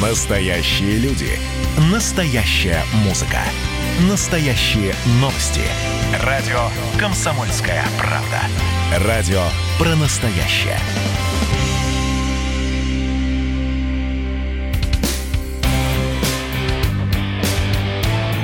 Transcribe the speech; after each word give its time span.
Настоящие 0.00 0.96
люди. 0.96 1.38
Настоящая 1.92 2.82
музыка. 3.04 3.40
Настоящие 4.08 4.94
новости. 5.20 5.60
Радио 6.24 6.58
«Комсомольская 6.98 7.84
правда». 7.98 9.06
Радио 9.06 9.42
про 9.78 9.94
настоящее. 9.96 10.78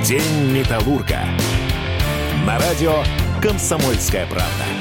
День 0.04 0.52
Металлурга. 0.52 1.20
На 2.44 2.58
радио 2.58 3.02
«Комсомольская 3.40 4.26
правда». 4.26 4.75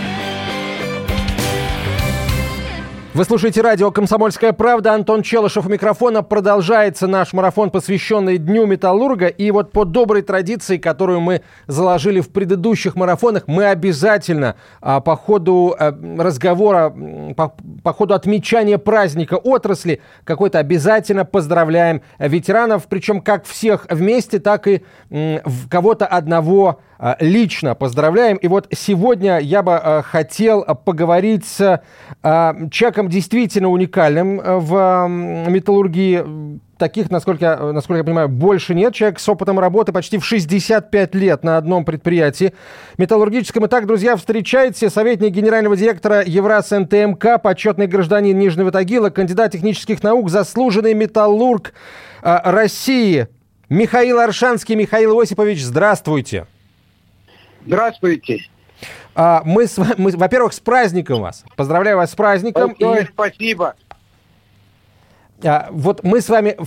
Вы 3.15 3.23
слушаете 3.23 3.61
радио 3.61 3.91
«Комсомольская 3.91 4.51
правда». 4.51 4.93
Антон 4.93 5.21
Челышев 5.21 5.65
у 5.65 5.69
микрофона. 5.69 6.21
Продолжается 6.21 7.07
наш 7.07 7.31
марафон, 7.31 7.69
посвященный 7.71 8.37
Дню 8.37 8.65
Металлурга. 8.65 9.27
И 9.27 9.51
вот 9.51 9.71
по 9.71 9.85
доброй 9.85 10.21
традиции, 10.21 10.75
которую 10.75 11.21
мы 11.21 11.41
заложили 11.65 12.19
в 12.19 12.27
предыдущих 12.27 12.97
марафонах, 12.97 13.43
мы 13.47 13.67
обязательно 13.67 14.57
а, 14.81 14.99
по 14.99 15.15
ходу 15.15 15.73
а, 15.79 15.97
разговора, 16.17 16.93
по, 17.37 17.55
по 17.81 17.93
ходу 17.93 18.15
отмечания 18.15 18.77
праздника 18.77 19.35
отрасли, 19.35 20.01
какой-то 20.25 20.59
обязательно 20.59 21.23
поздравляем 21.23 22.01
ветеранов. 22.19 22.87
Причем 22.89 23.21
как 23.21 23.45
всех 23.45 23.87
вместе, 23.89 24.39
так 24.39 24.67
и 24.67 24.83
м, 25.09 25.39
кого-то 25.69 26.05
одного 26.05 26.81
лично 27.19 27.75
поздравляем. 27.75 28.37
И 28.37 28.47
вот 28.47 28.67
сегодня 28.73 29.39
я 29.39 29.63
бы 29.63 29.75
а, 29.75 30.01
хотел 30.01 30.63
поговорить 30.63 31.45
с 31.45 31.81
а, 32.23 32.55
человеком 32.71 33.09
действительно 33.09 33.69
уникальным 33.69 34.39
в 34.39 35.07
металлургии. 35.07 36.59
Таких, 36.77 37.09
насколько, 37.09 37.71
насколько 37.71 37.99
я 37.99 38.03
понимаю, 38.03 38.27
больше 38.27 38.75
нет. 38.75 38.93
Человек 38.93 39.19
с 39.19 39.29
опытом 39.29 39.59
работы 39.59 39.93
почти 39.93 40.17
в 40.17 40.25
65 40.25 41.15
лет 41.15 41.41
на 41.41 41.57
одном 41.57 41.85
предприятии 41.85 42.53
металлургическом. 42.97 43.65
Итак, 43.67 43.87
друзья, 43.87 44.17
встречайте 44.17 44.89
советник 44.89 45.31
генерального 45.31 45.77
директора 45.77 46.21
Евраз 46.25 46.71
НТМК, 46.71 47.41
почетный 47.41 47.87
гражданин 47.87 48.37
Нижнего 48.37 48.71
Тагила, 48.71 49.09
кандидат 49.09 49.53
технических 49.53 50.03
наук, 50.03 50.29
заслуженный 50.29 50.93
металлург 50.93 51.73
России 52.21 53.29
Михаил 53.69 54.19
Аршанский. 54.19 54.75
Михаил 54.75 55.17
Осипович, 55.17 55.63
здравствуйте. 55.63 56.45
Здравствуйте. 57.65 58.45
А, 59.15 59.41
мы, 59.45 59.67
с, 59.67 59.77
мы, 59.97 60.11
во-первых, 60.11 60.53
с 60.53 60.59
праздником 60.59 61.21
вас. 61.21 61.43
Поздравляю 61.55 61.97
вас 61.97 62.11
с 62.11 62.15
праздником. 62.15 62.75
Большое 62.77 63.03
и... 63.03 63.07
спасибо. 63.07 63.75
А, 65.43 65.67
вот 65.71 66.03
мы 66.03 66.21
с 66.21 66.29
вами 66.29 66.57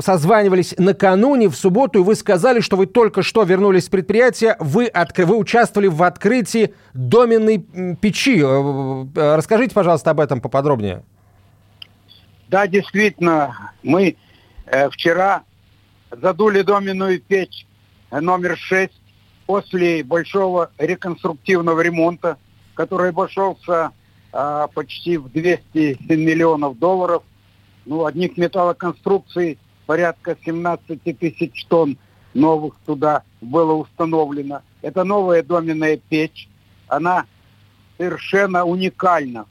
созванивались 0.00 0.74
накануне, 0.78 1.48
в 1.48 1.56
субботу, 1.56 2.00
и 2.00 2.02
вы 2.02 2.14
сказали, 2.14 2.60
что 2.60 2.76
вы 2.76 2.86
только 2.86 3.22
что 3.22 3.42
вернулись 3.42 3.86
с 3.86 3.88
предприятия, 3.88 4.56
вы, 4.60 4.86
откры... 4.86 5.26
вы 5.26 5.36
участвовали 5.36 5.88
в 5.88 6.02
открытии 6.02 6.74
доменной 6.94 7.58
печи. 8.00 8.40
Э, 8.40 9.06
э, 9.14 9.36
расскажите, 9.36 9.74
пожалуйста, 9.74 10.10
об 10.10 10.20
этом 10.20 10.40
поподробнее. 10.40 11.02
Да, 12.48 12.66
действительно, 12.66 13.72
мы 13.82 14.16
э, 14.66 14.90
вчера 14.90 15.42
задули 16.10 16.62
доменную 16.62 17.20
печь 17.20 17.66
номер 18.10 18.56
6 18.56 18.99
после 19.50 20.04
большого 20.04 20.70
реконструктивного 20.78 21.80
ремонта, 21.80 22.36
который 22.74 23.08
обошелся 23.08 23.90
а, 24.32 24.68
почти 24.68 25.16
в 25.16 25.28
200 25.28 25.98
миллионов 26.08 26.78
долларов, 26.78 27.24
ну, 27.84 28.06
одних 28.06 28.36
металлоконструкций 28.36 29.58
порядка 29.86 30.36
17 30.44 31.02
тысяч 31.18 31.64
тонн 31.64 31.98
новых 32.32 32.76
туда 32.86 33.24
было 33.40 33.72
установлено. 33.72 34.62
Это 34.82 35.02
новая 35.02 35.42
доменная 35.42 35.96
печь, 35.96 36.48
она 36.86 37.24
совершенно 37.98 38.64
уникальна. 38.64 39.46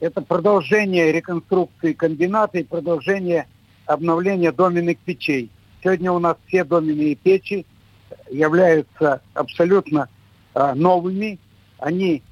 Это 0.00 0.20
продолжение 0.20 1.12
реконструкции 1.12 1.92
комбината 1.92 2.58
и 2.58 2.64
продолжение 2.64 3.46
обновления 3.86 4.50
доменных 4.50 4.98
печей. 4.98 5.48
Сегодня 5.80 6.10
у 6.10 6.18
нас 6.18 6.36
все 6.48 6.64
доменные 6.64 7.14
печи 7.14 7.66
являются 8.30 9.20
абсолютно 9.34 10.08
а, 10.54 10.74
новыми. 10.74 11.38
Они 11.78 12.22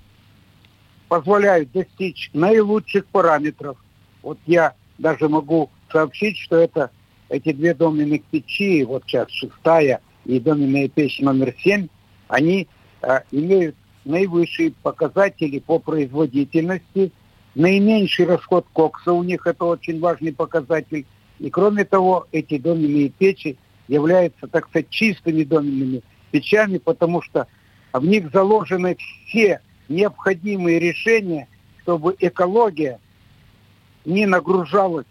позволяют 1.08 1.72
достичь 1.72 2.30
наилучших 2.32 3.06
параметров. 3.06 3.76
Вот 4.22 4.38
я 4.46 4.74
даже 4.98 5.28
могу 5.28 5.70
сообщить, 5.90 6.38
что 6.38 6.56
это 6.56 6.90
эти 7.28 7.52
две 7.52 7.74
доменных 7.74 8.22
печи, 8.24 8.84
вот 8.84 9.04
сейчас 9.06 9.30
шестая 9.30 10.00
и 10.24 10.38
доменная 10.38 10.88
печь 10.88 11.20
номер 11.20 11.54
семь, 11.62 11.88
они 12.28 12.68
а, 13.02 13.22
имеют 13.30 13.76
наивысшие 14.04 14.72
показатели 14.82 15.58
по 15.58 15.78
производительности, 15.78 17.12
наименьший 17.54 18.26
расход 18.26 18.66
кокса 18.72 19.12
у 19.12 19.22
них, 19.22 19.46
это 19.46 19.64
очень 19.64 20.00
важный 20.00 20.32
показатель. 20.32 21.06
И 21.38 21.50
кроме 21.50 21.84
того, 21.84 22.26
эти 22.32 22.58
доменные 22.58 23.08
печи 23.08 23.56
являются, 23.90 24.46
так 24.46 24.68
сказать, 24.68 24.88
чистыми 24.88 25.42
доменными 25.42 26.02
печами, 26.30 26.78
потому 26.78 27.22
что 27.22 27.48
в 27.92 28.06
них 28.06 28.30
заложены 28.32 28.96
все 29.26 29.60
необходимые 29.88 30.78
решения, 30.78 31.48
чтобы 31.82 32.14
экология 32.20 33.00
не 34.04 34.26
нагружалась 34.26 35.06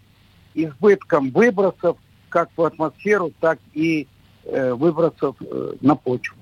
избытком 0.53 1.31
выбросов 1.31 1.97
как 2.29 2.49
в 2.55 2.63
атмосферу, 2.63 3.33
так 3.41 3.59
и 3.73 4.07
э, 4.45 4.73
выбросов 4.73 5.35
э, 5.41 5.73
на 5.81 5.95
почву. 5.95 6.37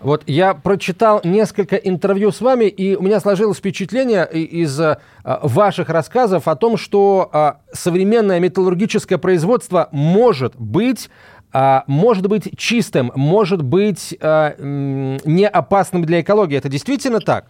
Вот 0.00 0.24
я 0.26 0.52
прочитал 0.54 1.20
несколько 1.24 1.76
интервью 1.76 2.30
с 2.30 2.40
вами, 2.40 2.66
и 2.66 2.96
у 2.96 3.02
меня 3.02 3.18
сложилось 3.18 3.58
впечатление 3.58 4.28
из 4.30 4.78
а, 4.78 4.98
ваших 5.22 5.88
рассказов 5.88 6.48
о 6.48 6.56
том, 6.56 6.76
что 6.76 7.30
а, 7.32 7.60
современное 7.72 8.38
металлургическое 8.38 9.16
производство 9.16 9.88
может 9.92 10.54
быть 10.56 11.08
а, 11.52 11.84
может 11.86 12.26
быть 12.26 12.58
чистым, 12.58 13.10
может 13.14 13.62
быть 13.62 14.10
не 14.20 15.48
опасным 15.48 16.04
для 16.04 16.20
экологии. 16.20 16.58
Это 16.58 16.68
действительно 16.68 17.20
так? 17.20 17.46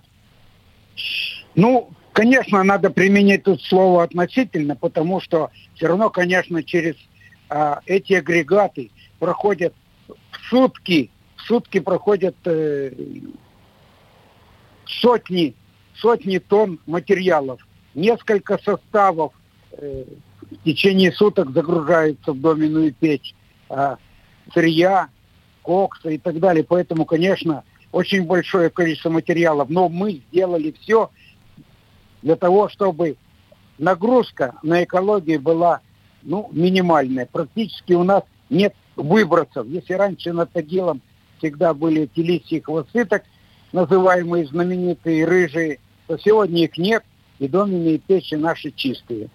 Ну, 1.57 1.91
конечно, 2.13 2.63
надо 2.63 2.91
применить 2.91 3.43
тут 3.43 3.61
слово 3.63 4.05
относительно, 4.05 4.77
потому 4.77 5.21
что 5.21 5.51
все 5.75 5.89
равно, 5.89 6.11
конечно, 6.11 6.63
через 6.63 6.95
эти 7.87 8.13
агрегаты 8.13 8.91
проходят 9.19 9.73
сутки 10.51 11.11
сутки 11.47 11.81
проходят 11.81 12.37
э, 12.45 12.93
сотни, 14.87 15.55
сотни 15.95 16.39
тонн 16.39 16.81
материалов. 16.87 17.67
Несколько 17.95 18.59
составов 18.59 19.33
э, 19.73 20.05
в 20.43 20.65
течение 20.65 21.12
суток 21.12 21.51
загружаются 21.51 22.33
в 22.33 22.41
доменную 22.41 22.93
печь. 22.93 23.34
Э, 23.69 23.97
сырья, 24.53 25.09
кокса 25.62 26.11
и 26.11 26.19
так 26.19 26.39
далее. 26.39 26.65
Поэтому, 26.65 27.05
конечно, 27.05 27.65
очень 27.93 28.25
большое 28.25 28.71
количество 28.71 29.11
материалов. 29.11 29.69
Но 29.69 29.89
мы 29.89 30.23
сделали 30.28 30.75
все 30.81 31.11
для 32.23 32.37
того, 32.37 32.69
чтобы 32.69 33.17
нагрузка 33.78 34.55
на 34.63 34.84
экологию 34.84 35.41
была 35.41 35.81
ну, 36.23 36.49
минимальная. 36.53 37.27
Практически 37.27 37.93
у 37.93 38.05
нас 38.05 38.23
нет 38.51 38.75
выбросов. 38.97 39.67
Если 39.67 39.95
раньше 39.95 40.33
над 40.33 40.53
Тагилом 40.53 41.03
всегда 41.38 41.74
были 41.74 42.08
лисьи 42.14 42.60
хвосты, 42.60 43.04
так 43.04 43.24
называемые 43.72 44.47
знаменитые 44.47 45.26
рыжие, 45.26 45.78
то 46.06 46.19
сегодня 46.19 46.64
их 46.64 46.78
нет, 46.78 47.04
и 47.38 47.48
доменные 47.48 47.98
печи 47.98 48.34
наши 48.34 48.70
чистые. 48.70 49.28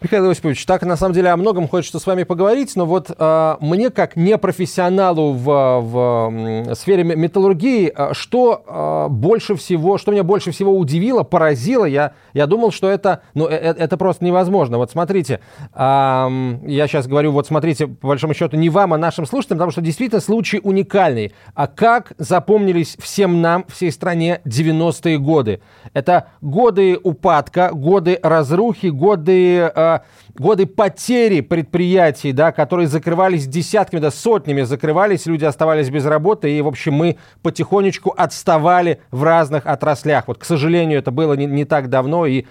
Михаил 0.00 0.30
Осипович, 0.30 0.64
так 0.64 0.82
на 0.82 0.96
самом 0.96 1.12
деле 1.12 1.30
о 1.30 1.36
многом 1.36 1.66
хочется 1.66 1.98
с 1.98 2.06
вами 2.06 2.22
поговорить, 2.22 2.76
но 2.76 2.86
вот 2.86 3.10
э, 3.10 3.56
мне 3.58 3.90
как 3.90 4.14
непрофессионалу 4.14 5.32
в, 5.32 5.80
в 5.80 6.74
сфере 6.76 7.02
металлургии, 7.02 7.92
э, 7.92 8.14
что 8.14 8.62
э, 8.64 9.12
больше 9.12 9.56
всего, 9.56 9.98
что 9.98 10.12
меня 10.12 10.22
больше 10.22 10.52
всего 10.52 10.78
удивило, 10.78 11.24
поразило, 11.24 11.84
я, 11.84 12.12
я 12.32 12.46
думал, 12.46 12.70
что 12.70 12.88
это, 12.88 13.22
ну, 13.34 13.48
э, 13.48 13.56
э 13.56 13.74
это 13.76 13.96
просто 13.96 14.24
невозможно. 14.24 14.78
Вот 14.78 14.92
смотрите, 14.92 15.40
э, 15.74 15.78
я 15.78 16.86
сейчас 16.86 17.08
говорю, 17.08 17.32
вот 17.32 17.48
смотрите, 17.48 17.88
по 17.88 18.06
большому 18.06 18.34
счету, 18.34 18.56
не 18.56 18.70
вам, 18.70 18.94
а 18.94 18.98
нашим 18.98 19.26
слушателям, 19.26 19.58
потому 19.58 19.72
что 19.72 19.80
действительно 19.80 20.20
случай 20.20 20.60
уникальный. 20.62 21.32
А 21.54 21.66
как 21.66 22.12
запомнились 22.18 22.96
всем 23.00 23.40
нам, 23.40 23.64
всей 23.66 23.90
стране 23.90 24.42
90-е 24.44 25.18
годы? 25.18 25.60
Это 25.92 26.28
годы 26.40 27.00
упадка, 27.02 27.70
годы 27.72 28.20
разрухи, 28.22 28.86
годы... 28.90 29.72
Э, 29.74 29.87
э, 29.96 30.00
годы 30.38 30.66
потери 30.66 31.40
предприятий, 31.40 32.32
да, 32.32 32.52
которые 32.52 32.88
закрывались 32.88 33.46
десятками, 33.46 34.00
да, 34.00 34.10
сотнями 34.10 34.62
закрывались, 34.62 35.26
люди 35.26 35.44
оставались 35.44 35.90
без 35.90 36.04
работы, 36.06 36.50
и, 36.50 36.60
в 36.62 36.68
общем, 36.68 36.94
мы 36.94 37.18
потихонечку 37.42 38.14
отставали 38.16 39.00
в 39.10 39.22
разных 39.22 39.66
отраслях. 39.66 40.28
Вот, 40.28 40.38
к 40.38 40.44
сожалению, 40.44 40.98
это 40.98 41.10
было 41.10 41.34
не, 41.34 41.46
не 41.46 41.64
так 41.64 41.88
давно, 41.88 42.26
и 42.26 42.44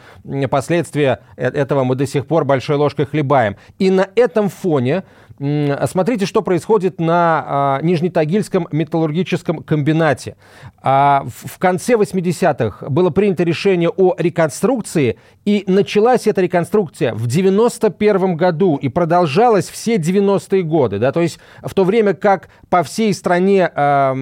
последствия 0.50 1.20
э, 1.36 1.48
этого 1.48 1.84
мы 1.84 1.96
до 1.96 2.06
сих 2.06 2.26
пор 2.28 2.46
большой 2.46 2.78
ложкой 2.78 3.06
хлебаем. 3.06 3.56
И 3.80 3.90
на 3.90 4.08
этом 4.16 4.50
фоне 4.50 5.04
Смотрите, 5.40 6.26
что 6.26 6.42
происходит 6.42 7.00
на 7.00 7.46
а, 7.46 7.80
Нижнетагильском 7.84 8.68
металлургическом 8.72 9.62
комбинате. 9.62 10.36
А, 10.82 11.26
в 11.28 11.60
конце 11.60 11.94
80-х 11.94 12.90
было 12.90 13.12
принято 13.12 13.44
решение 13.44 13.90
о 13.90 14.16
реконструкции, 14.18 15.20
и 15.46 15.64
началась 15.68 16.26
эта 16.26 16.42
реконструкция 16.42 17.14
в 17.14 17.28
91 17.28 18.36
году 18.36 18.78
и 18.78 18.90
продолжалась 18.90 19.70
все 19.70 19.98
90-е 19.98 20.64
годы. 20.64 20.98
Да? 20.98 21.12
То 21.12 21.22
есть 21.22 21.38
в 21.62 21.72
то 21.76 21.84
время 21.84 22.16
как 22.16 22.50
по 22.70 22.82
всей 22.82 23.14
стране 23.14 23.72
на, 23.76 24.14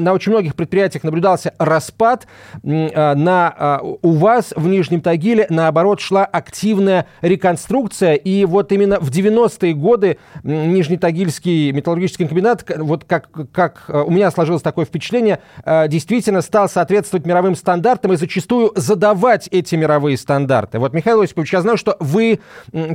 на 0.00 0.12
очень 0.12 0.32
многих 0.32 0.54
предприятиях 0.54 1.04
наблюдался 1.04 1.52
распад, 1.58 2.26
на, 2.62 3.80
у 4.02 4.12
вас 4.12 4.54
в 4.56 4.66
Нижнем 4.66 5.02
Тагиле, 5.02 5.46
наоборот, 5.50 6.00
шла 6.00 6.24
активная 6.24 7.06
реконструкция. 7.20 8.14
И 8.14 8.44
вот 8.44 8.72
именно 8.72 8.98
в 8.98 9.10
90 9.10 9.49
90-е 9.50 9.74
годы 9.74 10.18
Нижнетагильский 10.42 11.72
металлургический 11.72 12.26
комбинат, 12.26 12.64
вот 12.76 13.04
как, 13.04 13.28
как 13.52 13.84
э, 13.88 14.02
у 14.06 14.10
меня 14.10 14.30
сложилось 14.30 14.62
такое 14.62 14.84
впечатление, 14.84 15.40
э, 15.64 15.88
действительно 15.88 16.42
стал 16.42 16.68
соответствовать 16.68 17.26
мировым 17.26 17.56
стандартам 17.56 18.12
и 18.12 18.16
зачастую 18.16 18.72
задавать 18.76 19.48
эти 19.50 19.74
мировые 19.74 20.16
стандарты. 20.16 20.78
Вот, 20.78 20.92
Михаил 20.92 21.20
Осипович, 21.20 21.52
я 21.52 21.62
знаю, 21.62 21.76
что 21.76 21.96
вы, 22.00 22.40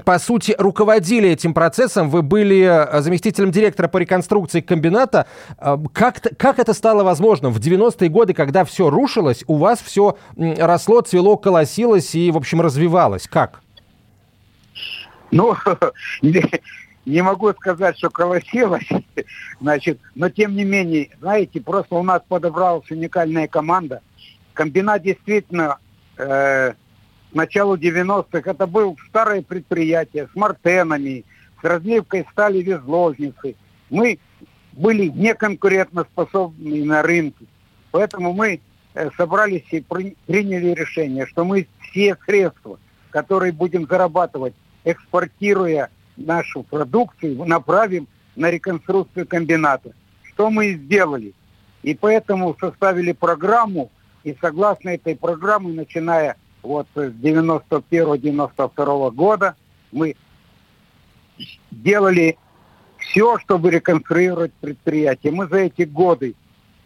по 0.05 0.19
сути, 0.19 0.55
руководили 0.57 1.29
этим 1.29 1.53
процессом, 1.53 2.09
вы 2.09 2.21
были 2.21 2.61
э, 2.61 3.01
заместителем 3.01 3.51
директора 3.51 3.87
по 3.87 3.97
реконструкции 3.97 4.61
комбината. 4.61 5.25
Как, 5.93 6.21
как 6.37 6.59
это 6.59 6.73
стало 6.73 7.03
возможным? 7.03 7.53
В 7.53 7.59
90-е 7.59 8.09
годы, 8.09 8.33
когда 8.33 8.65
все 8.65 8.89
рушилось, 8.89 9.43
у 9.47 9.55
вас 9.57 9.79
все 9.79 10.17
росло, 10.35 11.01
цвело, 11.01 11.37
колосилось 11.37 12.15
и, 12.15 12.31
в 12.31 12.37
общем, 12.37 12.61
развивалось. 12.61 13.27
Как? 13.27 13.61
Ну, 15.31 15.55
не, 16.21 16.43
не 17.05 17.21
могу 17.21 17.51
сказать, 17.53 17.97
что 17.97 18.09
колосилось, 18.09 18.87
значит, 19.61 19.99
но 20.15 20.29
тем 20.29 20.55
не 20.55 20.63
менее, 20.63 21.09
знаете, 21.19 21.61
просто 21.61 21.95
у 21.95 22.03
нас 22.03 22.21
подобралась 22.27 22.89
уникальная 22.89 23.47
команда. 23.47 24.01
Комбинат 24.53 25.03
действительно 25.03 25.77
э, 26.17 26.71
к 26.71 26.75
началу 27.33 27.75
90-х 27.75 28.49
это 28.49 28.65
было 28.65 28.95
старое 29.09 29.41
предприятие 29.41 30.27
с 30.31 30.35
мартенами, 30.35 31.25
с 31.61 31.63
разливкой 31.63 32.25
стали 32.31 32.61
везложницы. 32.61 33.55
Мы 33.89 34.19
были 34.71 35.07
неконкурентоспособны 35.07 36.83
на 36.85 37.01
рынке. 37.01 37.45
Поэтому 37.91 38.33
мы 38.33 38.61
э, 38.93 39.09
собрались 39.17 39.65
и 39.71 39.81
при, 39.81 40.17
приняли 40.25 40.73
решение, 40.73 41.25
что 41.27 41.45
мы 41.45 41.67
все 41.81 42.17
средства, 42.25 42.79
которые 43.09 43.51
будем 43.51 43.87
зарабатывать 43.87 44.53
экспортируя 44.85 45.89
нашу 46.15 46.63
продукцию, 46.63 47.43
направим 47.45 48.07
на 48.35 48.49
реконструкцию 48.49 49.27
комбината. 49.27 49.91
Что 50.23 50.49
мы 50.49 50.67
и 50.67 50.77
сделали. 50.77 51.33
И 51.83 51.93
поэтому 51.93 52.55
составили 52.59 53.11
программу, 53.11 53.91
и 54.23 54.35
согласно 54.41 54.89
этой 54.89 55.15
программе, 55.15 55.71
начиная 55.73 56.35
вот 56.63 56.87
с 56.95 56.99
91-92 56.99 59.11
года, 59.11 59.55
мы 59.91 60.15
делали 61.69 62.39
все, 62.97 63.37
чтобы 63.39 63.71
реконструировать 63.71 64.53
предприятие. 64.53 65.31
Мы 65.31 65.47
за 65.47 65.57
эти 65.57 65.83
годы 65.83 66.35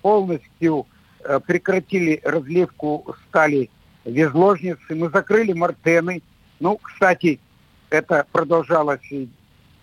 полностью 0.01 0.85
э, 1.23 1.39
прекратили 1.45 2.19
разливку 2.23 3.15
стали 3.27 3.69
везложницы, 4.05 4.95
мы 4.95 5.09
закрыли 5.09 5.53
мартены. 5.53 6.21
Ну, 6.59 6.77
кстати, 6.77 7.39
это 7.89 8.25
продолжалось 8.31 9.01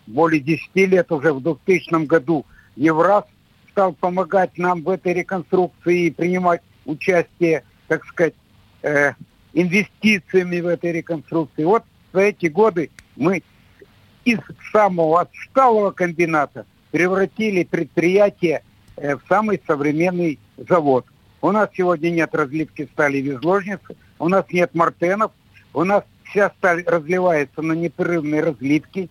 более 0.07 0.41
10 0.41 0.69
лет, 0.75 1.11
уже 1.11 1.33
в 1.33 1.43
2000 1.43 2.07
году 2.07 2.47
Евраз 2.77 3.25
стал 3.71 3.93
помогать 3.93 4.57
нам 4.57 4.83
в 4.83 4.89
этой 4.89 5.13
реконструкции 5.15 6.07
и 6.07 6.11
принимать 6.11 6.63
участие, 6.85 7.65
так 7.89 8.05
сказать, 8.07 8.35
э, 8.83 9.13
инвестициями 9.53 10.61
в 10.61 10.67
этой 10.67 10.93
реконструкции. 10.93 11.65
Вот 11.65 11.83
за 12.13 12.21
эти 12.21 12.47
годы 12.47 12.91
мы 13.17 13.43
из 14.25 14.39
самого 14.73 15.23
отсталого 15.23 15.91
комбината 15.91 16.67
превратили 16.91 17.65
предприятие 17.65 18.63
э, 18.97 19.17
в 19.17 19.23
самый 19.29 19.61
современный 19.67 20.39
завод. 20.57 21.07
У 21.43 21.51
нас 21.51 21.69
сегодня 21.77 22.11
нет 22.11 22.35
разливки 22.35 22.89
стали 22.93 23.19
везложницы, 23.19 23.97
у 24.19 24.29
нас 24.29 24.45
нет 24.51 24.75
мартенов, 24.75 25.33
у 25.75 25.85
нас 25.85 26.05
вся 26.29 26.51
сталь 26.59 26.85
разливается 26.87 27.63
на 27.63 27.73
непрерывной 27.73 28.41
разливке, 28.41 29.09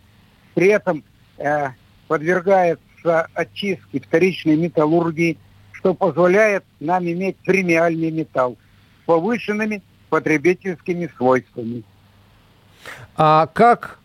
при 0.54 0.68
этом 0.68 1.04
э, 1.38 1.70
подвергается 2.08 3.28
очистке 3.34 4.00
вторичной 4.00 4.56
металлургии, 4.56 5.38
что 5.72 5.94
позволяет 5.94 6.64
нам 6.80 7.06
иметь 7.06 7.38
премиальный 7.38 8.12
металл 8.12 8.58
с 9.02 9.06
повышенными 9.06 9.82
потребительскими 10.10 11.10
свойствами. 11.18 11.84
А 13.18 13.48
как 13.48 14.00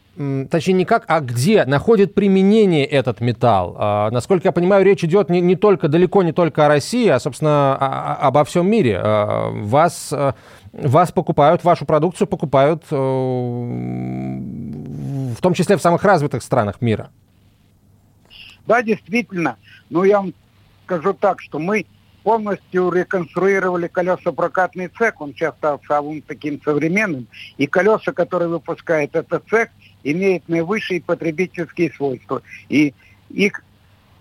точнее 0.51 0.75
не 0.75 0.85
как, 0.85 1.05
а 1.07 1.21
где 1.21 1.65
находит 1.65 2.15
применение 2.15 2.85
этот 2.85 3.21
металл. 3.21 3.77
А, 3.79 4.11
насколько 4.11 4.49
я 4.49 4.53
понимаю, 4.53 4.85
речь 4.85 5.05
идет 5.05 5.31
не, 5.31 5.41
не 5.41 5.57
только, 5.57 5.89
далеко 5.89 6.23
не 6.23 6.33
только 6.33 6.67
о 6.67 6.69
России, 6.69 7.09
а, 7.09 7.19
собственно, 7.19 7.77
о, 7.77 8.29
обо 8.29 8.45
всем 8.45 8.69
мире. 8.69 9.01
А, 9.03 9.51
вас 9.51 10.13
а, 10.13 10.35
вас 10.73 11.11
покупают, 11.11 11.65
вашу 11.65 11.85
продукцию 11.85 12.29
покупают, 12.29 12.85
э, 12.91 12.95
в 12.95 12.97
том 15.41 15.55
числе 15.55 15.77
в 15.77 15.83
самых 15.83 16.05
развитых 16.05 16.45
странах 16.45 16.81
мира. 16.81 17.11
Да, 18.67 18.81
действительно. 18.83 19.57
Но 19.89 20.05
я 20.05 20.19
вам 20.19 20.33
скажу 20.85 21.15
так, 21.15 21.41
что 21.41 21.59
мы 21.59 21.87
полностью 22.23 22.93
реконструировали 22.93 23.89
колесопрокатный 23.89 24.87
цех. 24.89 25.21
Он 25.21 25.33
сейчас 25.33 25.57
стал 25.57 25.81
самым 25.89 26.23
таким 26.23 26.63
современным. 26.63 27.27
И 27.57 27.67
колеса, 27.67 28.13
которые 28.13 28.49
выпускает 28.49 29.17
этот 29.17 29.43
цех, 29.49 29.71
имеют 30.03 30.49
наивысшие 30.49 31.01
потребительские 31.01 31.93
свойства. 31.93 32.43
И 32.69 32.95
их 33.29 33.63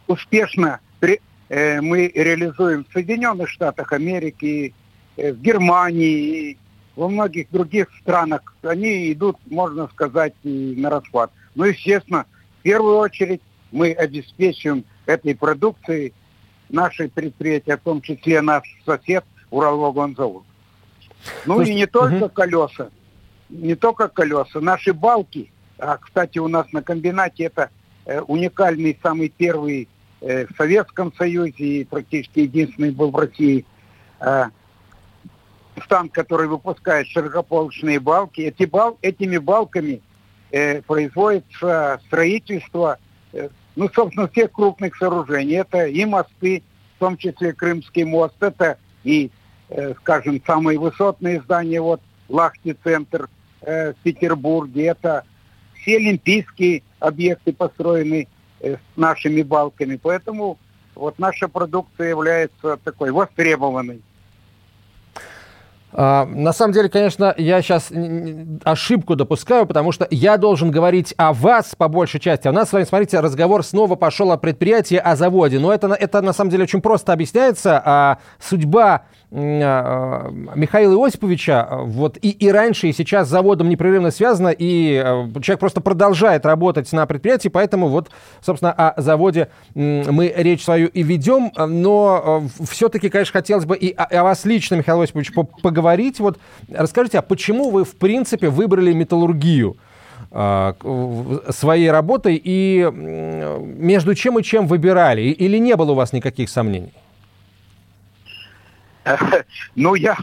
успешно 0.08 0.80
э, 1.02 1.82
мы 1.82 2.12
реализуем 2.14 2.86
в 2.88 2.94
Соединенных 2.94 3.50
Штатах 3.50 3.94
Америки, 3.94 4.74
Э, 5.20 5.34
в 5.34 5.42
Германии, 5.42 6.58
во 6.96 7.10
многих 7.10 7.50
других 7.52 7.88
странах, 8.02 8.42
они 8.62 9.12
идут, 9.12 9.38
можно 9.48 9.88
сказать, 9.90 10.34
на 10.44 10.90
расхват. 10.90 11.32
Ну, 11.56 11.66
естественно, 11.66 12.26
в 12.60 12.62
первую 12.62 12.98
очередь 12.98 13.42
мы 13.72 13.92
обеспечиваем 13.92 14.86
этой 15.06 15.36
продукцией 15.36 16.14
наши 16.70 17.10
предприятия, 17.10 17.76
в 17.78 17.82
том 17.82 18.02
числе 18.02 18.42
наш 18.42 18.64
сосед 18.86 19.26
Уралвагонзавод. 19.52 20.44
Ну 21.46 21.56
Слушайте, 21.56 21.72
и 21.72 21.76
не 21.76 21.86
только 21.86 22.26
угу. 22.26 22.30
колеса, 22.30 22.90
не 23.50 23.76
только 23.76 24.08
колеса, 24.08 24.62
наши 24.62 24.94
балки, 24.94 25.52
а, 25.80 25.98
кстати, 25.98 26.40
у 26.40 26.48
нас 26.48 26.72
на 26.72 26.82
комбинате 26.82 27.46
это 27.46 27.70
э, 28.06 28.22
уникальный, 28.22 28.98
самый 29.02 29.30
первый 29.30 29.88
э, 30.22 30.46
в 30.46 30.56
Советском 30.58 31.14
Союзе 31.14 31.64
и 31.64 31.84
практически 31.86 32.42
единственный 32.42 32.92
был 32.92 33.12
в 33.12 33.16
России 33.16 33.66
э, 34.20 34.46
стан, 35.86 36.10
который 36.10 36.48
выпускает 36.48 37.08
широкополочные 37.08 38.00
балки. 38.00 38.42
Эти 38.42 38.66
бал, 38.66 38.98
этими 39.02 39.38
балками 39.38 40.02
э, 40.52 40.82
производится 40.82 42.02
строительство, 42.08 42.98
э, 43.32 43.50
ну, 43.76 43.90
собственно, 43.94 44.28
всех 44.28 44.52
крупных 44.52 44.98
сооружений. 44.98 45.56
Это 45.56 45.86
и 45.86 46.04
мосты, 46.06 46.64
в 46.98 47.00
том 47.00 47.18
числе 47.18 47.54
Крымский 47.54 48.04
мост, 48.04 48.36
это 48.42 48.78
и, 49.04 49.32
э, 49.70 49.94
скажем, 50.02 50.42
самые 50.46 50.78
высотные 50.78 51.42
здания, 51.42 51.80
вот 51.80 52.02
Лахти-центр 52.28 53.30
э, 53.62 53.94
в 53.94 53.96
Петербурге, 54.04 54.88
это 54.88 55.24
все 55.82 55.98
олимпийские 55.98 56.84
объекты 57.00 57.54
построены 57.54 58.28
э, 58.60 58.76
с 58.76 58.98
нашими 58.98 59.42
балками. 59.42 60.00
Поэтому 60.02 60.58
вот 60.96 61.18
наша 61.20 61.48
продукция 61.48 62.10
является 62.10 62.78
такой 62.78 63.12
востребованной. 63.12 64.02
А, 65.92 66.26
на 66.26 66.54
самом 66.54 66.74
деле, 66.74 66.88
конечно, 66.88 67.34
я 67.38 67.62
сейчас 67.62 67.92
ошибку 68.64 69.16
допускаю, 69.16 69.66
потому 69.66 69.92
что 69.92 70.08
я 70.12 70.38
должен 70.38 70.70
говорить 70.70 71.14
о 71.18 71.34
вас 71.34 71.74
по 71.76 71.88
большей 71.88 72.20
части. 72.20 72.48
А 72.48 72.52
у 72.52 72.54
нас 72.54 72.70
с 72.70 72.74
вами, 72.74 72.84
смотрите, 72.84 73.20
разговор 73.20 73.64
снова 73.64 73.96
пошел 73.96 74.32
о 74.32 74.38
предприятии, 74.38 74.98
о 74.98 75.16
заводе. 75.16 75.58
Но 75.60 75.74
это, 75.74 75.88
это 75.88 76.22
на 76.22 76.34
самом 76.34 76.52
деле 76.52 76.64
очень 76.64 76.82
просто 76.82 77.12
объясняется. 77.12 77.82
А 77.84 78.20
судьба 78.40 79.04
Михаила 79.32 81.06
Иосиповича 81.06 81.68
вот 81.84 82.18
и, 82.20 82.32
и 82.32 82.50
раньше, 82.52 82.88
и 82.88 82.94
сейчас 82.94 83.28
с 83.28 83.30
заводом 83.30 83.70
непрерывно 83.70 84.10
связано, 84.10 84.50
и 84.50 85.00
человек 85.42 85.60
просто 85.60 85.82
продолжает 85.82 86.48
работать 86.48 86.92
на 86.94 87.06
предприятии, 87.06 87.50
поэтому 87.50 87.90
вот, 87.90 88.10
собственно, 88.42 88.72
о 88.72 89.00
заводе 89.00 89.50
мы 89.76 90.34
речь 90.36 90.64
свою 90.64 90.88
и 90.88 91.04
ведем, 91.04 91.52
но 91.56 92.44
все-таки, 92.72 93.10
конечно, 93.10 93.34
хотелось 93.34 93.66
бы 93.66 93.78
и 93.78 93.94
о, 93.94 94.06
о 94.06 94.24
вас 94.24 94.46
лично, 94.46 94.76
Михаил 94.76 95.02
Иосипович, 95.02 95.32
поговорить. 95.62 96.20
Вот 96.20 96.40
расскажите, 96.72 97.20
а 97.20 97.22
почему 97.22 97.70
вы, 97.70 97.86
в 97.86 97.96
принципе, 97.98 98.50
выбрали 98.50 98.94
металлургию? 98.94 99.78
своей 100.32 101.90
работой 101.90 102.40
и 102.44 102.88
между 102.94 104.14
чем 104.14 104.38
и 104.38 104.44
чем 104.44 104.68
выбирали? 104.68 105.22
Или 105.22 105.58
не 105.58 105.76
было 105.76 105.94
у 105.94 105.96
вас 105.96 106.14
никаких 106.14 106.50
сомнений? 106.50 106.94
Ну, 109.76 109.96
я, 109.96 110.18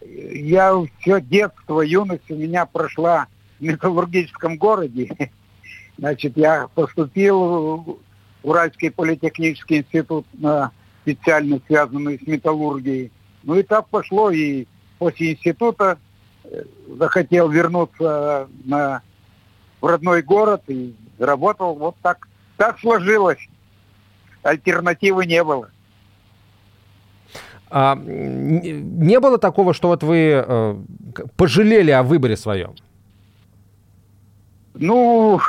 я 0.00 0.74
все 1.00 1.20
детство, 1.20 1.80
юность 1.80 2.30
у 2.30 2.36
меня 2.36 2.66
прошла 2.66 3.26
в 3.58 3.62
металлургическом 3.62 4.56
городе. 4.56 5.10
Значит, 5.98 6.36
я 6.36 6.68
поступил 6.74 7.76
в 7.76 7.98
Уральский 8.42 8.90
политехнический 8.90 9.78
институт 9.78 10.26
на 10.34 10.72
специальность, 11.02 11.64
связанную 11.66 12.18
с 12.18 12.26
металлургией. 12.26 13.12
Ну 13.42 13.54
и 13.54 13.62
так 13.62 13.88
пошло, 13.88 14.30
и 14.30 14.66
после 14.98 15.32
института 15.32 15.98
э, 16.44 16.64
захотел 16.98 17.48
вернуться 17.48 18.48
на, 18.64 19.02
в 19.80 19.86
родной 19.86 20.22
город 20.22 20.62
и 20.66 20.94
работал. 21.18 21.74
Вот 21.76 21.96
так, 22.02 22.28
так 22.56 22.78
сложилось. 22.80 23.48
Альтернативы 24.42 25.26
не 25.26 25.42
было. 25.42 25.70
А, 27.68 27.96
не 27.96 29.18
было 29.20 29.38
такого, 29.38 29.74
что 29.74 29.88
вот 29.88 30.02
вы 30.02 30.44
э, 30.46 30.76
пожалели 31.36 31.90
о 31.90 32.02
выборе 32.02 32.36
своем? 32.36 32.74
Ну, 34.74 35.40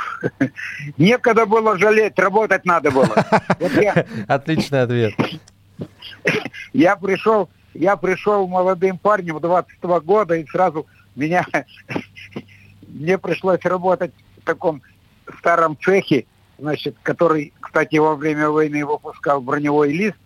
некогда 0.98 1.46
было 1.46 1.78
жалеть, 1.78 2.18
работать 2.18 2.64
надо 2.64 2.90
было. 2.90 3.08
Вот 3.60 3.72
я, 3.72 4.06
Отличный 4.26 4.82
ответ. 4.82 5.14
Я 6.72 6.96
пришел, 6.96 7.48
я 7.72 7.96
пришел 7.96 8.46
молодым 8.46 8.98
парнем 8.98 9.40
22 9.40 10.00
года, 10.00 10.34
и 10.34 10.46
сразу 10.46 10.86
меня, 11.16 11.46
мне 12.86 13.18
пришлось 13.18 13.60
работать 13.64 14.12
в 14.42 14.44
таком 14.44 14.82
старом 15.38 15.78
цехе, 15.80 16.26
значит, 16.58 16.96
который, 17.02 17.52
кстати, 17.60 17.96
во 17.96 18.16
время 18.16 18.50
войны 18.50 18.84
выпускал 18.84 19.40
броневой 19.40 19.92
лист, 19.92 20.16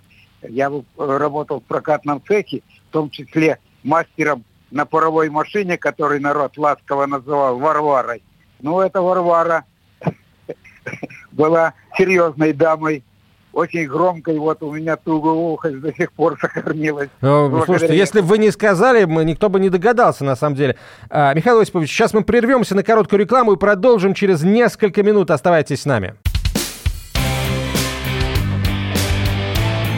я 0.49 0.71
работал 0.97 1.61
в 1.61 1.65
прокатном 1.65 2.23
цехе, 2.27 2.63
в 2.89 2.93
том 2.93 3.11
числе 3.11 3.59
мастером 3.83 4.45
на 4.71 4.87
паровой 4.87 5.29
машине, 5.29 5.77
который 5.77 6.21
народ 6.21 6.57
ласково 6.57 7.07
называл 7.07 7.59
Варварой. 7.59 8.23
Ну, 8.61 8.81
эта 8.81 9.03
Варвара 9.03 9.65
была 11.33 11.75
серьезной 11.97 12.53
дамой, 12.53 13.05
очень 13.53 13.87
громкой, 13.87 14.39
вот 14.39 14.63
у 14.63 14.73
меня 14.73 14.97
туго 14.97 15.29
ухо 15.29 15.71
до 15.71 15.93
сих 15.93 16.13
пор 16.13 16.39
сохранилось. 16.41 17.11
Ну, 17.21 17.63
слушайте, 17.65 17.97
если 17.97 18.21
бы 18.21 18.27
вы 18.27 18.39
не 18.39 18.51
сказали, 18.51 19.05
никто 19.25 19.51
бы 19.51 19.61
не 19.61 19.69
догадался, 19.69 20.25
на 20.25 20.37
самом 20.37 20.57
деле. 20.57 20.77
А, 21.11 21.35
Михаил 21.35 21.61
Осипович, 21.61 21.91
сейчас 21.91 22.15
мы 22.15 22.25
прервемся 22.25 22.75
на 22.75 22.83
короткую 22.83 23.21
рекламу 23.21 23.53
и 23.53 23.57
продолжим 23.57 24.15
через 24.15 24.43
несколько 24.43 25.03
минут. 25.03 25.31
Оставайтесь 25.31 25.83
с 25.83 25.85
нами. 25.85 26.15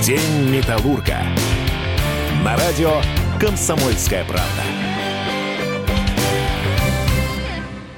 День 0.04 0.50
Металлурга. 0.50 1.16
На 2.44 2.54
радио 2.58 3.00
«Комсомольская 3.40 4.22
правда». 4.26 4.63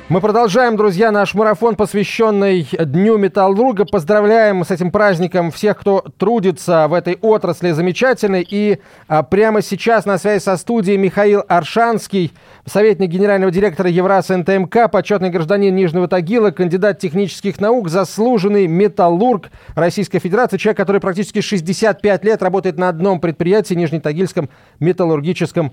Мы 0.09 0.21
продолжаем, 0.21 0.77
друзья, 0.77 1.11
наш 1.11 1.35
марафон, 1.35 1.75
посвященный 1.75 2.69
Дню 2.79 3.19
Металлурга. 3.19 3.85
Поздравляем 3.85 4.65
с 4.65 4.71
этим 4.71 4.93
праздником 4.93 5.51
всех, 5.51 5.79
кто 5.79 6.05
трудится 6.17 6.87
в 6.87 6.95
этой 6.95 7.19
отрасли 7.21 7.73
замечательной. 7.73 8.47
И 8.49 8.79
а, 9.09 9.25
прямо 9.25 9.63
сейчас 9.63 10.05
на 10.05 10.17
связи 10.19 10.41
со 10.41 10.57
студией 10.59 10.97
Михаил 10.97 11.43
Аршанский, 11.49 12.33
советник 12.65 13.11
генерального 13.11 13.51
директора 13.51 13.91
Евраз 13.91 14.29
НТМК, 14.29 14.89
почетный 14.93 15.31
гражданин 15.31 15.75
Нижнего 15.75 16.07
Тагила, 16.07 16.53
кандидат 16.53 17.01
технических 17.01 17.61
наук, 17.61 17.89
заслуженный 17.89 18.69
металлург 18.69 19.51
Российской 19.75 20.21
Федерации, 20.21 20.57
человек, 20.57 20.77
который 20.77 21.01
практически 21.01 21.41
65 21.41 22.25
лет 22.25 22.45
работает 22.45 22.79
на 22.79 22.91
одном 22.91 23.19
предприятии, 23.19 23.75
Нижнетагильском 23.75 24.51
металлургическом 24.79 25.73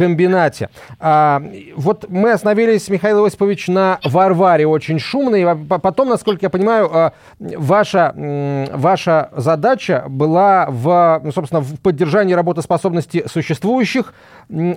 комбинате. 0.00 0.70
А, 0.98 1.42
вот 1.76 2.08
мы 2.08 2.32
остановились, 2.32 2.88
Михаил 2.88 3.22
Осипович, 3.22 3.68
на 3.68 3.98
Варваре 4.02 4.66
очень 4.66 4.98
шумно. 4.98 5.36
И 5.36 5.64
потом, 5.68 6.08
насколько 6.08 6.46
я 6.46 6.48
понимаю, 6.50 6.88
а, 6.90 7.12
ваша, 7.38 8.14
ваша 8.72 9.28
задача 9.36 10.06
была 10.08 10.68
в, 10.70 11.20
ну, 11.22 11.32
собственно, 11.32 11.60
в 11.60 11.78
поддержании 11.80 12.32
работоспособности 12.32 13.24
существующих 13.30 14.14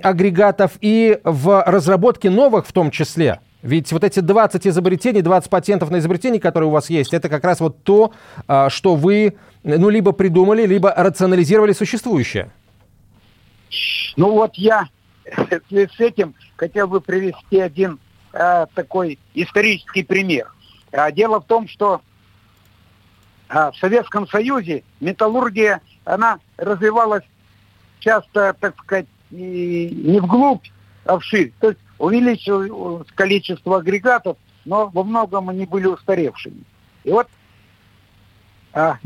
агрегатов 0.02 0.72
и 0.82 1.18
в 1.24 1.64
разработке 1.66 2.28
новых 2.28 2.66
в 2.66 2.72
том 2.72 2.90
числе. 2.90 3.40
Ведь 3.62 3.92
вот 3.92 4.04
эти 4.04 4.20
20 4.20 4.66
изобретений, 4.66 5.22
20 5.22 5.48
патентов 5.48 5.90
на 5.90 6.00
изобретение, 6.00 6.38
которые 6.38 6.68
у 6.68 6.72
вас 6.72 6.90
есть, 6.90 7.14
это 7.14 7.30
как 7.30 7.44
раз 7.44 7.60
вот 7.60 7.82
то, 7.82 8.12
а, 8.46 8.68
что 8.68 8.94
вы 8.94 9.36
ну, 9.62 9.88
либо 9.88 10.12
придумали, 10.12 10.66
либо 10.66 10.92
рационализировали 10.94 11.72
существующее. 11.72 12.50
Ну 14.16 14.32
вот 14.32 14.52
я 14.54 14.86
в 15.36 15.68
связи 15.68 15.90
с 15.94 16.00
этим 16.00 16.34
хотел 16.56 16.88
бы 16.88 17.00
привести 17.00 17.60
один 17.60 17.98
э, 18.32 18.66
такой 18.74 19.18
исторический 19.34 20.02
пример. 20.02 20.52
А, 20.92 21.10
дело 21.10 21.40
в 21.40 21.44
том, 21.44 21.68
что 21.68 22.02
а, 23.48 23.70
в 23.70 23.76
Советском 23.76 24.26
Союзе 24.28 24.84
металлургия, 25.00 25.80
она 26.04 26.38
развивалась 26.56 27.24
часто, 28.00 28.54
так 28.58 28.76
сказать, 28.82 29.06
не, 29.30 30.20
вглубь, 30.20 30.66
а 31.04 31.18
вширь. 31.18 31.52
То 31.60 31.68
есть 31.68 31.80
увеличилось 31.98 33.08
количество 33.14 33.78
агрегатов, 33.78 34.36
но 34.64 34.88
во 34.88 35.04
многом 35.04 35.48
они 35.48 35.66
были 35.66 35.86
устаревшими. 35.86 36.64
И 37.04 37.10
вот 37.10 37.28
а, 38.72 38.98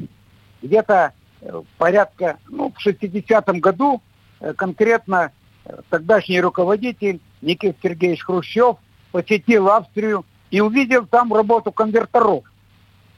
где-то 0.63 1.13
э, 1.41 1.63
порядка, 1.77 2.39
ну, 2.49 2.73
в 2.77 2.87
60-м 2.87 3.61
году 3.61 4.03
э, 4.41 4.55
конкретно 4.55 5.33
тогдашний 5.91 6.41
руководитель 6.41 7.21
Никита 7.41 7.77
Сергеевич 7.83 8.25
Хрущев 8.25 8.77
посетил 9.13 9.69
Австрию 9.69 10.25
и 10.51 10.61
увидел 10.61 11.07
там 11.07 11.33
работу 11.33 11.73
конверторов. 11.73 12.45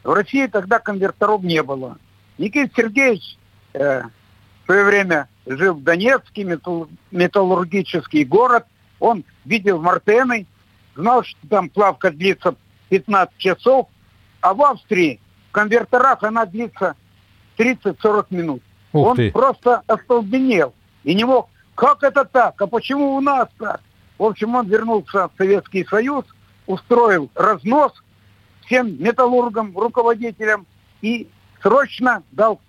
В 0.02 0.12
России 0.12 0.46
тогда 0.46 0.78
конверторов 0.78 1.42
не 1.42 1.62
было. 1.62 1.98
Никита 2.38 2.70
Сергеевич 2.74 3.36
э, 3.74 4.02
в 4.02 4.66
свое 4.66 4.84
время 4.84 5.28
жил 5.46 5.74
в 5.74 5.82
Донецке, 5.82 6.44
металл, 6.44 6.88
металлургический 7.10 8.24
город. 8.24 8.66
Он 8.98 9.24
видел 9.44 9.80
Мартены, 9.80 10.46
знал, 10.94 11.22
что 11.24 11.38
там 11.48 11.68
плавка 11.68 12.10
длится 12.10 12.54
15 12.88 13.36
часов, 13.38 13.88
а 14.40 14.54
в 14.54 14.62
Австрии 14.62 15.20
в 15.50 15.52
конверторах 15.52 16.22
она 16.22 16.46
длится 16.46 16.96
30-40 17.58 18.26
минут. 18.30 18.62
Ух 18.92 19.08
он 19.08 19.16
ты. 19.16 19.30
просто 19.30 19.82
остолбенел 19.86 20.74
и 21.04 21.14
не 21.14 21.24
мог 21.24 21.48
как 21.80 22.02
это 22.02 22.26
так? 22.26 22.60
А 22.60 22.66
почему 22.66 23.14
у 23.16 23.22
нас 23.22 23.48
так? 23.58 23.80
В 24.18 24.24
общем, 24.24 24.54
он 24.54 24.66
вернулся 24.66 25.28
в 25.28 25.32
Советский 25.38 25.86
Союз, 25.86 26.26
устроил 26.66 27.30
разнос 27.34 27.94
всем 28.66 29.02
металлургам, 29.02 29.74
руководителям 29.74 30.66
и 31.00 31.26
срочно 31.62 32.22
дал 32.32 32.60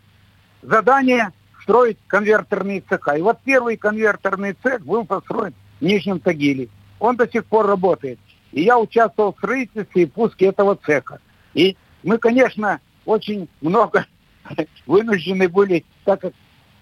задание 0.61 1.33
строить 1.61 1.97
конвертерные 2.07 2.79
цеха. 2.87 3.17
И 3.17 3.21
вот 3.21 3.39
первый 3.43 3.75
конвертерный 3.75 4.55
цех 4.63 4.85
был 4.85 5.03
построен 5.03 5.53
в 5.81 5.83
Нижнем 5.83 6.21
Тагиле. 6.21 6.69
Он 6.97 7.17
до 7.17 7.29
сих 7.29 7.43
пор 7.47 7.65
работает. 7.65 8.17
И 8.53 8.61
я 8.61 8.79
участвовал 8.79 9.33
в 9.33 9.37
строительстве 9.39 10.03
и 10.03 10.05
пуске 10.05 10.45
этого 10.45 10.77
цеха. 10.85 11.19
И 11.53 11.75
мы, 12.03 12.17
конечно, 12.17 12.79
очень 13.03 13.49
много 13.59 14.05
вынуждены 14.87 15.49
были, 15.49 15.83
так 16.05 16.21
как 16.21 16.33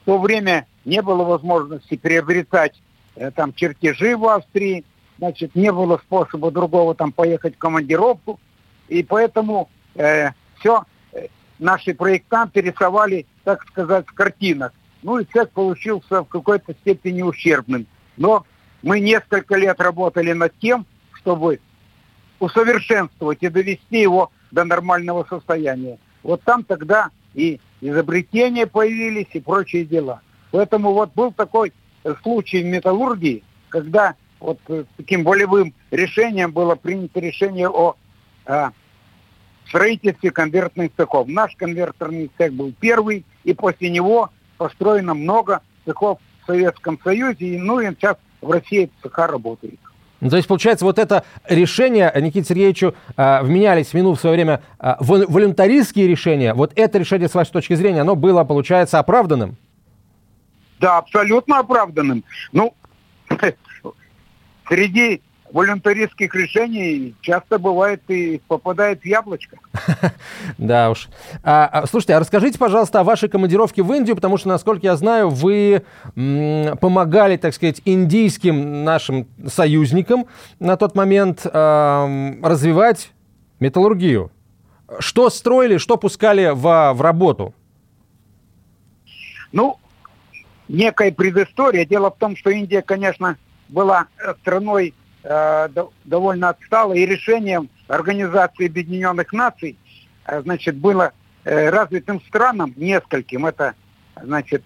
в 0.03 0.05
то 0.05 0.19
время 0.19 0.67
не 0.86 1.01
было 1.01 1.24
возможности 1.24 1.98
приобретать 1.98 2.81
э, 3.15 3.31
там 3.31 3.53
чертежи 3.53 4.15
в 4.15 4.25
Австрии, 4.25 4.86
значит, 5.17 5.55
не 5.55 5.71
было 5.71 5.98
способа 5.98 6.51
другого 6.51 6.95
там 6.95 7.12
поехать 7.12 7.55
в 7.55 7.59
командировку, 7.59 8.39
и 8.88 9.03
поэтому 9.03 9.69
э, 9.95 10.31
все 10.59 10.83
э, 11.13 11.27
наши 11.59 11.93
проектанты 11.93 12.62
рисовали, 12.62 13.25
так 13.43 13.65
сказать, 13.67 14.07
в 14.07 14.13
картинах. 14.13 14.74
Ну 15.03 15.19
и 15.19 15.25
цех 15.25 15.50
получился 15.51 16.24
в 16.24 16.27
какой-то 16.27 16.74
степени 16.74 17.21
ущербным. 17.21 17.86
Но 18.17 18.45
мы 18.81 19.00
несколько 19.00 19.55
лет 19.55 19.79
работали 19.79 20.33
над 20.33 20.53
тем, 20.59 20.86
чтобы 21.13 21.59
усовершенствовать 22.39 23.39
и 23.41 23.50
довести 23.50 24.01
его 24.01 24.31
до 24.51 24.63
нормального 24.63 25.25
состояния. 25.29 26.00
Вот 26.24 26.41
там 26.43 26.63
тогда 26.63 27.09
и 27.33 27.59
изобретения 27.81 28.67
появились, 28.67 29.27
и 29.33 29.39
прочие 29.39 29.86
дела. 29.86 30.21
Поэтому 30.51 30.94
вот 30.94 31.13
был 31.13 31.32
такой 31.32 31.74
случай 32.24 32.63
в 32.63 32.65
металлургии, 32.65 33.44
когда 33.70 34.15
вот 34.39 34.60
таким 34.98 35.24
волевым 35.24 35.74
решением 35.91 36.51
было 36.51 36.75
принято 36.75 37.20
решение 37.20 37.70
о 37.70 37.96
а, 38.46 38.72
строительстве 39.68 40.32
конвертных 40.32 40.91
цехов. 40.96 41.27
Наш 41.27 41.56
конвертерный 41.56 42.32
цех 42.38 42.53
был 42.53 42.74
первый, 42.79 43.25
и 43.44 43.53
после 43.53 43.89
него 43.89 44.29
построено 44.58 45.13
много 45.13 45.62
цехов 45.86 46.20
в 46.41 46.46
Советском 46.48 47.00
Союзе, 47.03 47.46
и, 47.46 47.58
ну 47.58 47.79
и 47.79 47.88
сейчас 47.91 48.18
в 48.41 48.50
России 48.50 48.89
цеха 49.03 49.27
работают. 49.27 49.79
Ну, 50.22 50.29
то 50.29 50.36
есть, 50.36 50.50
получается, 50.50 50.84
вот 50.84 51.00
это 51.00 51.24
решение 51.48 52.12
Никите 52.20 52.50
Сергеевичу 52.50 52.94
э, 53.15 53.41
вменялись 53.41 53.88
в 53.88 53.94
вину 53.94 54.15
в 54.15 54.20
свое 54.20 54.36
время 54.36 54.62
э, 54.79 54.96
волюнтаристские 55.00 56.08
решения. 56.08 56.53
Вот 56.53 56.74
это 56.75 56.98
решение, 56.98 57.29
с 57.29 57.34
вашей 57.34 57.51
точки 57.51 57.74
зрения, 57.74 58.01
оно 58.01 58.15
было, 58.15 58.44
получается, 58.44 59.00
оправданным? 59.00 59.56
Да, 60.79 60.98
абсолютно 60.98 61.59
оправданным. 61.59 62.24
Ну, 62.51 62.74
среди 64.67 65.21
волюнтаристских 65.51 66.33
решений 66.36 67.15
часто 67.21 67.57
бывает 67.57 68.01
и 68.07 68.41
попадает 68.48 69.01
в 69.01 69.05
яблочко. 69.05 69.57
Да 70.57 70.89
уж. 70.91 71.09
А, 71.43 71.65
а, 71.65 71.88
слушайте, 71.88 72.15
а 72.15 72.19
расскажите, 72.19 72.57
пожалуйста, 72.57 73.00
о 73.00 73.03
вашей 73.03 73.29
командировке 73.29 73.81
в 73.81 73.91
Индию, 73.93 74.15
потому 74.15 74.38
что, 74.38 74.50
насколько 74.50 74.86
я 74.86 74.95
знаю, 74.95 75.29
вы 75.29 75.83
помогали, 76.15 77.38
так 77.38 77.53
сказать, 77.53 77.81
индийским 77.86 78.83
нашим 78.83 79.27
союзникам 79.48 80.27
на 80.59 80.77
тот 80.77 80.95
момент 80.95 81.45
э, 81.45 82.36
развивать 82.43 83.12
металлургию. 83.59 84.31
Что 85.00 85.29
строили, 85.29 85.77
что 85.77 85.98
пускали 85.98 86.51
в, 86.53 86.93
в 86.93 87.01
работу? 87.01 87.53
Ну, 89.51 89.77
некая 90.69 91.11
предыстория. 91.11 91.85
Дело 91.85 92.09
в 92.09 92.17
том, 92.17 92.38
что 92.38 92.49
Индия, 92.49 92.81
конечно, 92.81 93.38
была 93.67 94.07
страной 94.41 94.93
Э, 95.21 95.67
довольно 96.05 96.49
отстала, 96.49 96.93
и 96.93 97.05
решением 97.05 97.69
Организации 97.89 98.67
Объединенных 98.67 99.33
Наций, 99.33 99.77
э, 100.25 100.41
значит, 100.41 100.77
было 100.77 101.11
э, 101.43 101.69
развитым 101.69 102.21
странам, 102.21 102.73
нескольким, 102.77 103.45
это, 103.45 103.75
значит, 104.23 104.63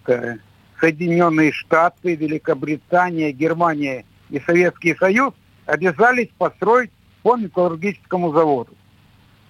Соединенные 0.78 1.50
Штаты, 1.50 2.14
Великобритания, 2.14 3.32
Германия 3.32 4.04
и 4.30 4.38
Советский 4.38 4.94
Союз 4.94 5.34
обязались 5.66 6.28
построить 6.38 6.92
по 7.24 7.36
металлургическому 7.36 8.32
заводу. 8.32 8.74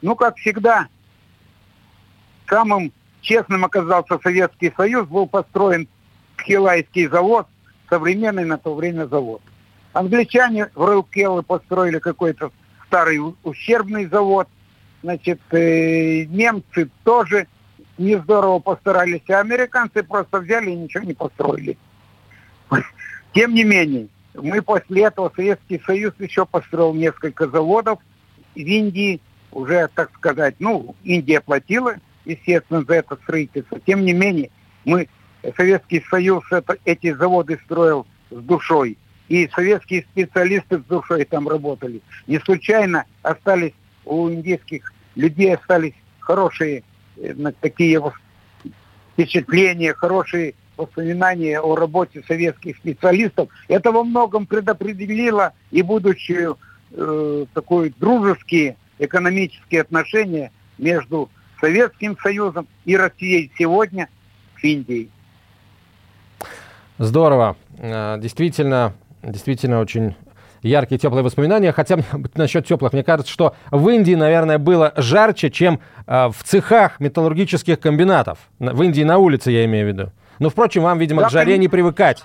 Ну, 0.00 0.16
как 0.16 0.36
всегда, 0.38 0.88
самым 2.48 2.92
честным 3.20 3.66
оказался 3.66 4.18
Советский 4.22 4.72
Союз, 4.74 5.06
был 5.06 5.26
построен 5.26 5.86
Хилайский 6.42 7.08
завод, 7.08 7.46
современный 7.88 8.44
на 8.44 8.58
то 8.58 8.74
время 8.74 9.06
завод. 9.06 9.42
Англичане 9.92 10.70
в 10.74 10.84
Рылкеллы 10.84 11.42
построили 11.42 11.98
какой-то 11.98 12.52
старый 12.86 13.20
ущербный 13.42 14.06
завод. 14.06 14.48
Значит, 15.02 15.40
э, 15.50 16.24
немцы 16.24 16.90
тоже 17.04 17.46
не 17.98 18.16
здорово 18.18 18.58
постарались, 18.58 19.22
а 19.28 19.40
американцы 19.40 20.02
просто 20.02 20.40
взяли 20.40 20.70
и 20.70 20.76
ничего 20.76 21.04
не 21.04 21.14
построили. 21.14 21.78
Тем 23.34 23.54
не 23.54 23.64
менее, 23.64 24.08
мы 24.34 24.62
после 24.62 25.04
этого 25.04 25.32
Советский 25.34 25.80
Союз 25.86 26.14
еще 26.18 26.44
построил 26.44 26.92
несколько 26.94 27.48
заводов 27.48 28.00
в 28.54 28.58
Индии, 28.58 29.20
уже, 29.52 29.88
так 29.94 30.10
сказать, 30.14 30.56
ну, 30.58 30.96
Индия 31.04 31.40
платила, 31.40 31.94
естественно, 32.24 32.82
за 32.82 32.94
это 32.94 33.16
строительство. 33.16 33.78
Тем 33.78 34.04
не 34.04 34.12
менее, 34.12 34.50
мы, 34.84 35.08
Советский 35.56 36.04
Союз, 36.10 36.44
это, 36.50 36.76
эти 36.84 37.12
заводы 37.12 37.58
строил 37.64 38.06
с 38.30 38.36
душой 38.36 38.98
и 39.28 39.48
советские 39.54 40.02
специалисты 40.12 40.78
с 40.78 40.84
душой 40.84 41.24
там 41.24 41.48
работали. 41.48 42.00
Не 42.26 42.38
случайно 42.40 43.04
остались 43.22 43.72
у 44.04 44.28
индийских 44.30 44.92
людей 45.14 45.54
остались 45.54 45.94
хорошие 46.20 46.82
э, 47.16 47.34
такие 47.60 48.02
впечатления, 49.12 49.94
хорошие 49.94 50.54
воспоминания 50.76 51.60
о 51.60 51.76
работе 51.76 52.22
советских 52.26 52.76
специалистов. 52.76 53.48
Это 53.68 53.92
во 53.92 54.02
многом 54.04 54.46
предопределило 54.46 55.52
и 55.70 55.82
будущую 55.82 56.58
э, 56.90 57.46
такой 57.54 57.94
дружеские 57.96 58.76
экономические 58.98 59.82
отношения 59.82 60.52
между 60.78 61.30
Советским 61.60 62.16
Союзом 62.18 62.66
и 62.84 62.96
Россией 62.96 63.50
сегодня 63.56 64.08
с 64.60 64.64
Индией. 64.64 65.10
Здорово. 66.98 67.56
Э, 67.78 68.18
действительно, 68.18 68.94
Действительно, 69.26 69.80
очень 69.80 70.14
яркие, 70.62 70.98
теплые 70.98 71.22
воспоминания. 71.22 71.72
Хотя 71.72 71.98
насчет 72.34 72.66
теплых, 72.66 72.92
мне 72.92 73.02
кажется, 73.02 73.32
что 73.32 73.54
в 73.70 73.88
Индии, 73.88 74.14
наверное, 74.14 74.58
было 74.58 74.92
жарче, 74.96 75.50
чем 75.50 75.80
э, 76.06 76.28
в 76.28 76.42
цехах 76.42 77.00
металлургических 77.00 77.80
комбинатов. 77.80 78.38
В 78.58 78.82
Индии 78.82 79.02
на 79.02 79.18
улице, 79.18 79.50
я 79.50 79.64
имею 79.64 79.86
в 79.86 79.88
виду. 79.88 80.12
Но, 80.38 80.50
впрочем, 80.50 80.82
вам, 80.82 80.98
видимо, 80.98 81.22
да, 81.22 81.28
к 81.28 81.30
жаре 81.30 81.58
не 81.58 81.68
привыкать. 81.68 82.24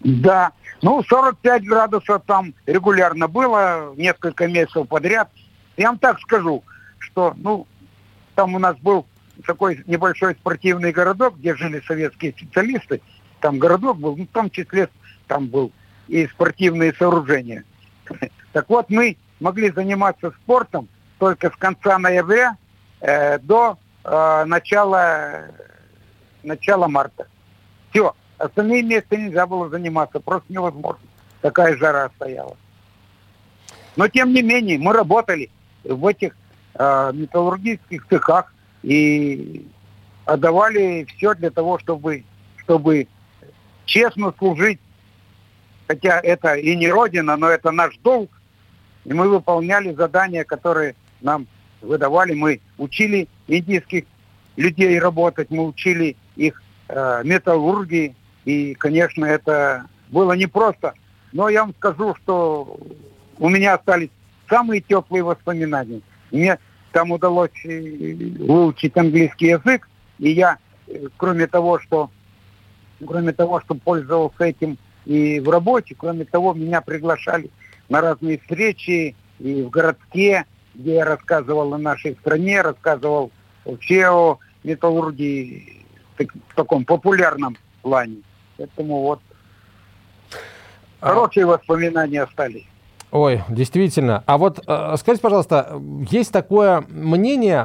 Да. 0.00 0.52
Ну, 0.82 1.02
45 1.02 1.64
градусов 1.64 2.22
там 2.26 2.54
регулярно 2.66 3.26
было, 3.26 3.94
несколько 3.96 4.46
месяцев 4.46 4.86
подряд. 4.86 5.30
Я 5.76 5.88
вам 5.88 5.98
так 5.98 6.20
скажу, 6.20 6.62
что, 6.98 7.32
ну, 7.36 7.66
там 8.34 8.54
у 8.54 8.58
нас 8.58 8.76
был 8.78 9.06
такой 9.46 9.82
небольшой 9.86 10.34
спортивный 10.34 10.92
городок, 10.92 11.38
где 11.38 11.56
жили 11.56 11.82
советские 11.86 12.32
специалисты. 12.32 13.00
Там 13.44 13.58
городок 13.58 13.98
был, 13.98 14.16
ну, 14.16 14.24
в 14.24 14.28
том 14.28 14.48
числе 14.48 14.88
там 15.26 15.48
был 15.48 15.70
и 16.08 16.26
спортивные 16.28 16.94
сооружения. 16.94 17.64
Так 18.54 18.70
вот, 18.70 18.88
мы 18.88 19.18
могли 19.38 19.70
заниматься 19.70 20.30
спортом 20.30 20.88
только 21.18 21.50
с 21.50 21.56
конца 21.56 21.98
ноября 21.98 22.56
э, 23.00 23.38
до 23.40 23.76
э, 24.02 24.44
начала, 24.46 25.48
начала 26.42 26.88
марта. 26.88 27.26
Все. 27.90 28.14
Остальные 28.38 28.82
месяцы 28.82 29.18
нельзя 29.18 29.46
было 29.46 29.68
заниматься, 29.68 30.20
просто 30.20 30.50
невозможно. 30.50 31.04
Такая 31.42 31.76
жара 31.76 32.10
стояла. 32.16 32.56
Но 33.96 34.08
тем 34.08 34.32
не 34.32 34.40
менее, 34.40 34.78
мы 34.78 34.94
работали 34.94 35.50
в 35.82 36.06
этих 36.06 36.34
э, 36.76 37.10
металлургических 37.12 38.06
цехах 38.08 38.54
и 38.82 39.68
отдавали 40.24 41.06
все 41.14 41.34
для 41.34 41.50
того, 41.50 41.78
чтобы, 41.78 42.24
чтобы 42.62 43.08
честно 43.84 44.32
служить 44.38 44.80
хотя 45.86 46.20
это 46.20 46.54
и 46.54 46.74
не 46.76 46.88
родина, 46.88 47.36
но 47.36 47.48
это 47.48 47.70
наш 47.70 47.96
долг. 47.98 48.30
И 49.04 49.12
мы 49.12 49.28
выполняли 49.28 49.92
задания, 49.92 50.44
которые 50.44 50.94
нам 51.20 51.46
выдавали. 51.80 52.32
Мы 52.32 52.60
учили 52.78 53.28
индийских 53.46 54.04
людей 54.56 54.98
работать, 54.98 55.50
мы 55.50 55.66
учили 55.66 56.16
их 56.36 56.62
э, 56.88 57.22
металлургии. 57.24 58.14
И, 58.44 58.74
конечно, 58.74 59.24
это 59.24 59.86
было 60.08 60.32
непросто. 60.32 60.94
Но 61.32 61.48
я 61.48 61.62
вам 61.62 61.74
скажу, 61.74 62.14
что 62.22 62.78
у 63.38 63.48
меня 63.48 63.74
остались 63.74 64.10
самые 64.48 64.80
теплые 64.80 65.22
воспоминания. 65.22 66.00
Мне 66.30 66.58
там 66.92 67.10
удалось 67.10 67.50
э, 67.64 68.14
выучить 68.38 68.96
английский 68.96 69.48
язык, 69.48 69.88
и 70.18 70.30
я, 70.30 70.56
э, 70.86 71.08
кроме 71.16 71.46
того, 71.46 71.78
что 71.78 72.10
кроме 73.06 73.32
того, 73.32 73.60
что 73.60 73.74
пользовался 73.74 74.44
этим 74.44 74.78
и 75.04 75.40
в 75.40 75.48
работе. 75.50 75.94
Кроме 75.96 76.24
того, 76.24 76.54
меня 76.54 76.80
приглашали 76.80 77.50
на 77.88 78.00
разные 78.00 78.38
встречи 78.38 79.14
и 79.38 79.62
в 79.62 79.70
городке, 79.70 80.44
где 80.74 80.96
я 80.96 81.04
рассказывал 81.04 81.74
о 81.74 81.78
нашей 81.78 82.14
стране, 82.16 82.62
рассказывал 82.62 83.30
вообще 83.64 84.08
о 84.08 84.38
металлургии 84.62 85.84
в 86.16 86.54
таком 86.54 86.84
популярном 86.84 87.56
плане. 87.82 88.18
Поэтому 88.56 89.02
вот 89.02 89.20
а 91.00 91.08
хорошие 91.08 91.44
воспоминания 91.44 92.22
остались. 92.22 92.66
Ой, 93.10 93.42
действительно. 93.48 94.24
А 94.26 94.38
вот 94.38 94.58
э, 94.66 94.94
скажите, 94.96 95.22
пожалуйста, 95.22 95.80
есть 96.10 96.32
такое 96.32 96.84
мнение, 96.88 97.64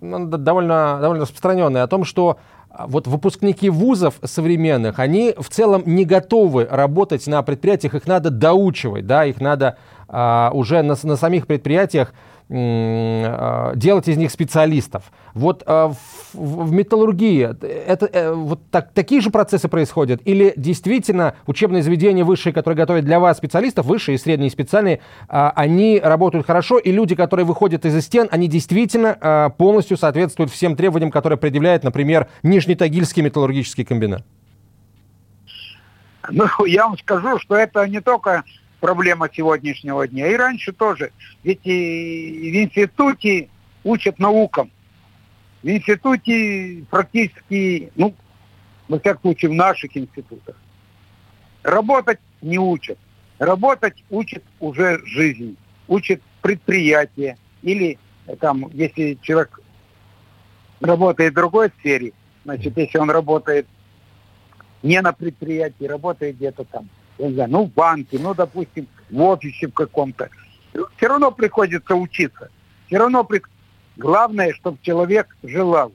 довольно, 0.00 0.98
довольно 1.00 1.22
распространенное, 1.22 1.82
о 1.82 1.88
том, 1.88 2.04
что 2.04 2.38
вот 2.78 3.06
выпускники 3.06 3.70
вузов 3.70 4.14
современных, 4.24 4.98
они 4.98 5.34
в 5.38 5.48
целом 5.48 5.82
не 5.86 6.04
готовы 6.04 6.66
работать 6.70 7.26
на 7.26 7.42
предприятиях, 7.42 7.94
их 7.94 8.06
надо 8.06 8.30
доучивать, 8.30 9.06
да, 9.06 9.24
их 9.24 9.40
надо 9.40 9.78
а, 10.08 10.50
уже 10.52 10.82
на, 10.82 10.96
на 11.02 11.16
самих 11.16 11.46
предприятиях 11.46 12.12
а, 12.12 12.14
делать 12.48 14.06
из 14.06 14.16
них 14.18 14.30
специалистов. 14.30 15.04
Вот 15.32 15.62
а, 15.66 15.92
в, 16.34 16.72
металлургии 16.72 17.42
это 17.42 18.06
э, 18.06 18.32
вот 18.32 18.60
так, 18.70 18.92
такие 18.92 19.22
же 19.22 19.30
процессы 19.30 19.66
происходят? 19.66 20.20
Или 20.26 20.52
действительно 20.56 21.34
учебные 21.46 21.82
заведения 21.82 22.22
высшие, 22.22 22.52
которые 22.52 22.76
готовят 22.76 23.06
для 23.06 23.18
вас 23.18 23.38
специалистов, 23.38 23.86
высшие 23.86 24.16
и 24.16 24.18
средние 24.18 24.50
специальные, 24.50 25.00
а, 25.26 25.52
они 25.56 25.98
работают 26.04 26.46
хорошо, 26.46 26.78
и 26.78 26.92
люди, 26.92 27.14
которые 27.14 27.46
выходят 27.46 27.86
из 27.86 28.04
стен, 28.04 28.28
они 28.30 28.46
действительно 28.46 29.52
полностью 29.56 29.96
соответствуют 29.96 30.50
всем 30.50 30.76
требованиям, 30.76 31.10
которые 31.10 31.38
предъявляет, 31.38 31.82
например, 31.82 32.28
Нижнетагильский 32.42 33.22
металлургический 33.22 33.84
комбинат? 33.84 34.22
Ну, 36.30 36.46
я 36.66 36.86
вам 36.86 36.98
скажу, 36.98 37.38
что 37.38 37.56
это 37.56 37.86
не 37.88 38.00
только 38.00 38.44
проблема 38.80 39.28
сегодняшнего 39.32 40.06
дня, 40.06 40.28
и 40.28 40.36
раньше 40.36 40.72
тоже. 40.72 41.12
Ведь 41.42 41.60
и 41.64 42.50
в 42.52 42.64
институте 42.64 43.48
учат 43.82 44.18
наукам. 44.18 44.70
В 45.62 45.68
институте 45.68 46.84
практически, 46.90 47.90
ну, 47.96 48.14
во 48.88 48.98
всяком 48.98 49.22
случае, 49.22 49.50
в 49.50 49.54
наших 49.54 49.96
институтах. 49.96 50.56
Работать 51.62 52.18
не 52.42 52.58
учат. 52.58 52.98
Работать 53.38 54.04
учит 54.10 54.44
уже 54.60 55.00
жизнь, 55.06 55.56
учит 55.88 56.22
предприятие. 56.42 57.38
Или 57.62 57.98
там, 58.40 58.70
если 58.72 59.18
человек 59.22 59.60
работает 60.80 61.32
в 61.32 61.36
другой 61.36 61.70
сфере, 61.80 62.12
значит, 62.44 62.76
если 62.76 62.98
он 62.98 63.10
работает 63.10 63.66
не 64.82 65.00
на 65.00 65.12
предприятии, 65.12 65.84
работает 65.84 66.36
где-то 66.36 66.64
там, 66.64 66.88
я 67.18 67.30
знаю, 67.30 67.50
ну, 67.50 67.64
в 67.64 67.72
банке, 67.72 68.18
ну, 68.18 68.34
допустим, 68.34 68.86
в 69.10 69.20
офисе 69.22 69.68
в 69.68 69.72
каком-то, 69.72 70.28
все 70.96 71.08
равно 71.08 71.30
приходится 71.30 71.94
учиться. 71.94 72.50
Все 72.86 72.98
равно 72.98 73.24
при... 73.24 73.42
главное, 73.96 74.52
чтобы 74.54 74.78
человек 74.82 75.36
желал. 75.42 75.92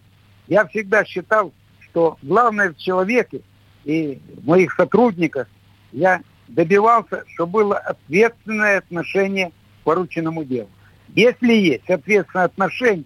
Я 0.47 0.65
всегда 0.67 1.03
считал, 1.05 1.53
что 1.79 2.17
главное 2.21 2.71
в 2.71 2.77
человеке 2.77 3.41
и 3.83 4.19
в 4.35 4.47
моих 4.47 4.73
сотрудниках 4.73 5.47
я 5.91 6.21
добивался, 6.47 7.23
чтобы 7.27 7.63
было 7.63 7.77
ответственное 7.77 8.79
отношение 8.79 9.49
к 9.49 9.83
порученному 9.83 10.43
делу. 10.43 10.69
Если 11.15 11.53
есть 11.53 11.89
ответственное 11.89 12.45
отношение, 12.45 13.05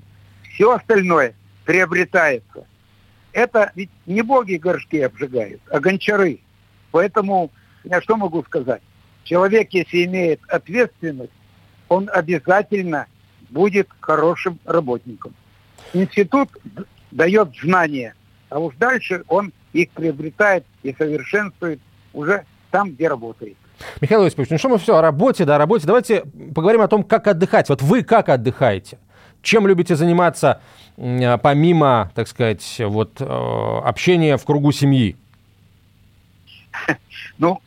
все 0.53 0.71
остальное 0.71 1.33
приобретается. 1.65 2.65
Это 3.31 3.71
ведь 3.75 3.89
не 4.05 4.21
боги 4.21 4.55
горшки 4.55 4.99
обжигают, 4.99 5.61
а 5.69 5.79
гончары. 5.79 6.39
Поэтому 6.91 7.51
я 7.83 8.01
что 8.01 8.17
могу 8.17 8.43
сказать? 8.43 8.81
Человек, 9.23 9.69
если 9.71 10.05
имеет 10.05 10.41
ответственность, 10.47 11.31
он 11.87 12.09
обязательно 12.11 13.07
будет 13.49 13.87
хорошим 13.99 14.59
работником. 14.65 15.33
Институт 15.93 16.49
дает 17.11 17.49
знания, 17.61 18.15
а 18.49 18.59
уж 18.59 18.75
дальше 18.75 19.23
он 19.27 19.53
их 19.73 19.89
приобретает 19.91 20.65
и 20.81 20.93
совершенствует 20.93 21.79
уже 22.13 22.45
там, 22.71 22.91
где 22.91 23.07
работает. 23.07 23.55
Михаил 24.01 24.23
Осипович, 24.23 24.49
ну 24.49 24.57
что 24.57 24.69
мы 24.69 24.77
все 24.77 24.95
о 24.95 25.01
работе, 25.01 25.45
да, 25.45 25.55
о 25.55 25.57
работе. 25.57 25.85
Давайте 25.85 26.23
поговорим 26.53 26.81
о 26.81 26.87
том, 26.87 27.03
как 27.03 27.27
отдыхать. 27.27 27.69
Вот 27.69 27.81
вы 27.81 28.03
как 28.03 28.29
отдыхаете? 28.29 28.97
Чем 29.41 29.67
любите 29.67 29.95
заниматься 29.95 30.61
помимо, 30.95 32.11
так 32.15 32.27
сказать, 32.27 32.63
вот 32.79 33.19
э, 33.19 33.25
общения 33.25 34.37
в 34.37 34.45
кругу 34.45 34.71
семьи? 34.71 35.15
Ну, 37.39 37.59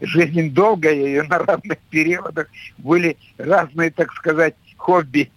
жизнь 0.00 0.50
долгая, 0.50 0.94
и 0.94 1.20
на 1.22 1.38
разных 1.38 1.78
периодах 1.90 2.48
были 2.78 3.16
разные, 3.38 3.90
так 3.90 4.12
сказать, 4.12 4.54
хобби. 4.76 5.30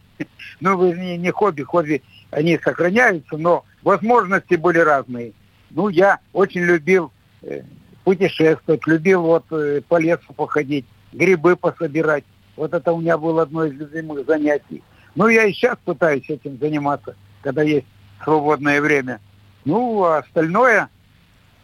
Ну, 0.62 0.94
не, 0.94 1.18
не 1.18 1.32
хобби, 1.32 1.64
хобби, 1.64 2.02
они 2.32 2.58
сохраняются, 2.64 3.38
но 3.38 3.66
возможности 3.84 4.56
были 4.56 4.80
разные. 4.80 5.34
Ну, 5.72 5.90
я 5.90 6.20
очень 6.34 6.62
любил 6.62 7.12
э, 7.42 7.62
путешествовать, 8.04 8.88
любил 8.88 9.22
вот 9.24 9.46
э, 9.52 9.82
по 9.88 10.00
лесу 10.00 10.34
походить, 10.34 10.86
грибы 11.12 11.56
пособирать. 11.56 12.24
Вот 12.56 12.74
это 12.74 12.94
у 12.94 13.02
меня 13.02 13.18
было 13.18 13.44
одно 13.44 13.66
из 13.66 13.74
любимых 13.74 14.26
занятий. 14.26 14.82
Ну, 15.16 15.28
я 15.28 15.46
и 15.46 15.54
сейчас 15.54 15.78
пытаюсь 15.84 16.30
этим 16.30 16.58
заниматься, 16.60 17.16
когда 17.42 17.64
есть 17.64 17.88
свободное 18.24 18.82
время. 18.82 19.20
Ну, 19.66 20.04
а 20.04 20.20
остальное, 20.20 20.90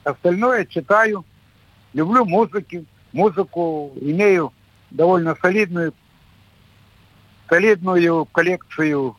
остальное 0.03 0.65
читаю, 0.65 1.25
люблю 1.93 2.25
музыки, 2.25 2.85
музыку, 3.13 3.91
имею 3.99 4.53
довольно 4.89 5.35
солидную, 5.41 5.93
солидную 7.49 8.25
коллекцию 8.25 9.15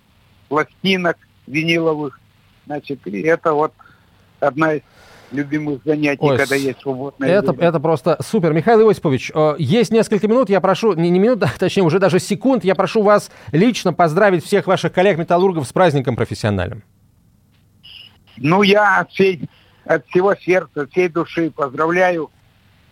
пластинок 0.49 1.17
виниловых. 1.47 2.21
Значит, 2.67 3.07
и 3.07 3.21
это 3.23 3.53
вот 3.53 3.73
одна 4.41 4.75
из 4.75 4.83
любимых 5.33 5.81
занятий, 5.85 6.21
Ой, 6.21 6.37
когда 6.37 6.55
есть 6.55 6.81
свободное 6.81 7.29
это, 7.29 7.53
время. 7.53 7.69
Это 7.69 7.81
просто 7.81 8.19
супер. 8.23 8.53
Михаил 8.53 8.89
Иосифович, 8.89 9.33
э, 9.35 9.55
есть 9.59 9.91
несколько 9.91 10.29
минут, 10.29 10.51
я 10.51 10.61
прошу, 10.61 10.93
не, 10.93 11.11
не 11.11 11.19
минут, 11.19 11.43
а 11.43 11.49
точнее 11.59 11.83
уже 11.83 11.99
даже 11.99 12.19
секунд, 12.19 12.65
я 12.65 12.75
прошу 12.75 13.03
вас 13.03 13.31
лично 13.51 13.93
поздравить 13.93 14.45
всех 14.45 14.67
ваших 14.67 14.93
коллег-металлургов 14.93 15.67
с 15.67 15.73
праздником 15.73 16.17
профессиональным. 16.17 16.83
Ну, 18.37 18.63
я 18.63 19.01
от, 19.01 19.11
всей, 19.11 19.49
от 19.85 20.07
всего 20.09 20.35
сердца, 20.35 20.87
всей 20.89 21.09
души 21.09 21.51
поздравляю 21.51 22.31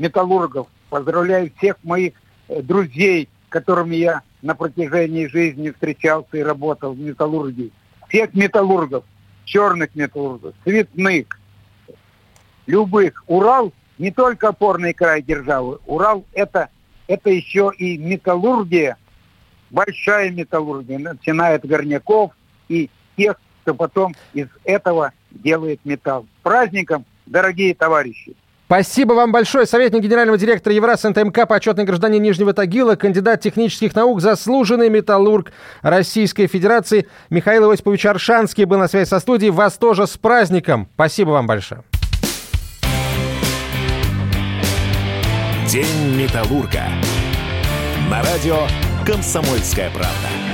металлургов, 0.00 0.66
поздравляю 0.88 1.52
всех 1.56 1.76
моих 1.84 2.14
э, 2.48 2.62
друзей, 2.62 3.28
которыми 3.48 3.96
я 3.96 4.22
на 4.42 4.54
протяжении 4.54 5.26
жизни 5.26 5.70
встречался 5.70 6.38
и 6.38 6.42
работал 6.42 6.94
в 6.94 6.98
металлургии. 6.98 7.70
Всех 8.08 8.34
металлургов, 8.34 9.04
черных 9.44 9.94
металлургов, 9.94 10.54
цветных, 10.64 11.26
любых. 12.66 13.22
Урал 13.26 13.72
не 13.98 14.10
только 14.10 14.48
опорный 14.48 14.94
край 14.94 15.22
державы. 15.22 15.78
Урал 15.86 16.24
это, 16.32 16.70
это 17.06 17.30
еще 17.30 17.70
и 17.76 17.98
металлургия, 17.98 18.96
большая 19.70 20.30
металлургия, 20.30 20.98
начиная 20.98 21.56
от 21.56 21.66
горняков 21.66 22.32
и 22.68 22.88
тех, 23.16 23.40
кто 23.62 23.74
потом 23.74 24.14
из 24.32 24.48
этого 24.64 25.12
делает 25.30 25.80
металл. 25.84 26.26
С 26.40 26.42
праздником, 26.42 27.04
дорогие 27.26 27.74
товарищи! 27.74 28.34
Спасибо 28.70 29.14
вам 29.14 29.32
большое. 29.32 29.66
Советник 29.66 30.00
генерального 30.00 30.38
директора 30.38 30.72
Евраз 30.72 31.02
НТМК, 31.02 31.48
почетный 31.48 31.82
гражданин 31.82 32.22
Нижнего 32.22 32.52
Тагила, 32.52 32.94
кандидат 32.94 33.40
технических 33.40 33.96
наук, 33.96 34.20
заслуженный 34.20 34.88
металлург 34.88 35.50
Российской 35.82 36.46
Федерации 36.46 37.08
Михаил 37.30 37.68
Иосифович 37.68 38.06
Аршанский 38.06 38.66
был 38.66 38.78
на 38.78 38.86
связи 38.86 39.08
со 39.08 39.18
студией. 39.18 39.50
Вас 39.50 39.76
тоже 39.76 40.06
с 40.06 40.16
праздником. 40.16 40.88
Спасибо 40.94 41.30
вам 41.30 41.48
большое. 41.48 41.82
День 45.66 46.16
Металлурга. 46.16 46.84
На 48.08 48.22
радио 48.22 48.68
«Комсомольская 49.04 49.90
правда». 49.90 50.49